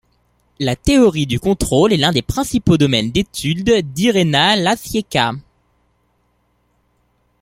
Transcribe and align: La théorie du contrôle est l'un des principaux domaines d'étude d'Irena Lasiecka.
La 0.59 0.75
théorie 0.75 1.27
du 1.27 1.39
contrôle 1.39 1.93
est 1.93 1.97
l'un 1.97 2.11
des 2.11 2.23
principaux 2.23 2.75
domaines 2.75 3.11
d'étude 3.11 3.71
d'Irena 3.93 4.55
Lasiecka. 4.55 5.33